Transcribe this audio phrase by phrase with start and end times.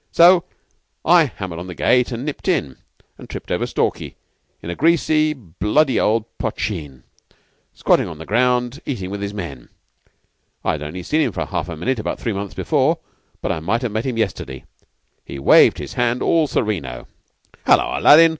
[0.11, 0.45] So
[1.05, 2.77] I hammered on the gate and nipped in,
[3.19, 4.15] and tripped over Stalky
[4.63, 7.03] in a greasy, bloody old poshteen,
[7.71, 9.69] squatting on the ground, eating with his men.
[10.65, 12.97] I'd only seen him for half a minute about three months before,
[13.43, 14.63] but I might have met him yesterday.
[15.23, 17.07] He waved his hand all sereno.
[17.67, 18.29] "'Hullo, Aladdin!